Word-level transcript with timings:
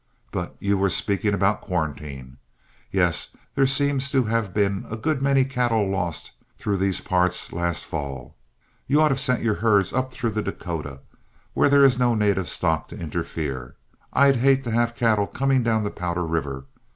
But 0.31 0.55
you 0.59 0.79
were 0.79 0.89
speaking 0.89 1.35
about 1.35 1.61
quarantine. 1.61 2.37
Yes; 2.89 3.35
there 3.53 3.67
seems 3.67 4.09
to 4.09 4.23
have 4.23 4.51
been 4.51 4.83
a 4.89 4.97
good 4.97 5.21
many 5.21 5.45
cattle 5.45 5.87
lost 5.87 6.31
through 6.57 6.77
these 6.77 7.01
parts 7.01 7.53
last 7.53 7.85
fall. 7.85 8.33
You 8.87 8.99
ought 8.99 9.09
to 9.09 9.13
have 9.13 9.19
sent 9.19 9.43
your 9.43 9.53
herds 9.61 9.93
up 9.93 10.11
through 10.11 10.31
Dakota, 10.33 11.01
where 11.53 11.69
there 11.69 11.83
is 11.83 11.99
no 11.99 12.15
native 12.15 12.49
stock 12.49 12.87
to 12.87 12.99
interfere. 12.99 13.75
I'd 14.11 14.37
hate 14.37 14.63
to 14.63 14.71
have 14.71 14.95
cattle 14.95 15.27
coming 15.27 15.61
down 15.61 15.83
the 15.83 15.91
Powder 15.91 16.25
River. 16.25 16.65